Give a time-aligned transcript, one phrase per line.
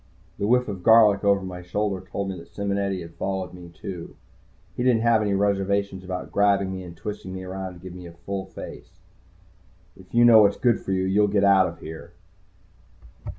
[0.39, 4.15] The whiff of garlic over my shoulder told me that Simonetti had followed me, too.
[4.75, 8.07] He didn't have any reservations about grabbing me and twisting me around and giving me
[8.07, 10.03] a real face full.
[10.03, 12.13] "If you know what's good for you, you'll get out of here."